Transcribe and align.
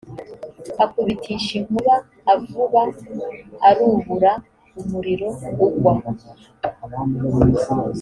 akubitisha 0.83 1.51
inkuba 1.59 1.93
avuba 2.33 2.79
urubura 3.71 4.31
umuriro 4.79 5.29
ugwa 5.65 5.93